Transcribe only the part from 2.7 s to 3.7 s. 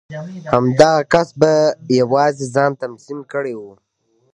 تنظيم کړی و.